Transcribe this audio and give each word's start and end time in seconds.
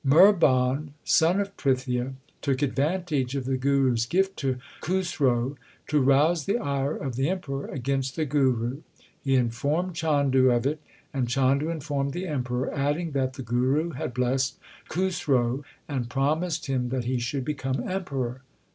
Mihrban, 0.03 0.93
son 1.03 1.39
of 1.39 1.55
Prithia, 1.57 2.15
took 2.41 2.63
advantage 2.63 3.35
of 3.35 3.45
the 3.45 3.55
Guru 3.55 3.93
s 3.93 4.07
gift 4.07 4.35
to 4.37 4.57
Khusro 4.81 5.57
to 5.85 6.01
rouse 6.01 6.45
the 6.45 6.57
ire 6.57 6.95
of 6.95 7.15
the 7.17 7.29
Emperor 7.29 7.67
1 7.67 7.67
Sorath. 7.67 7.69
go 7.69 7.73
THE 7.75 7.77
SIKH 7.77 7.83
RELIGION 7.83 7.83
against 7.83 8.15
the 8.15 8.25
Guru. 8.25 8.81
He 9.21 9.35
informed 9.35 9.93
Chandu 9.95 10.49
of 10.49 10.65
it, 10.65 10.81
and 11.13 11.27
Chandu 11.29 11.69
informed 11.69 12.13
the 12.13 12.25
Emperor, 12.25 12.73
adding 12.73 13.11
that 13.11 13.33
the 13.33 13.43
Guru 13.43 13.91
had 13.91 14.15
blessed 14.15 14.57
Khusro 14.89 15.63
and 15.87 16.09
promised 16.09 16.65
him 16.65 16.89
that 16.89 17.03
he 17.05 17.19
should 17.19 17.45
become 17.45 17.87
Emperor. 17.87 18.41